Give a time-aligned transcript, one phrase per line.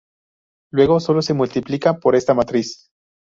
[0.71, 2.89] Luego solo se multiplica por esta matriz.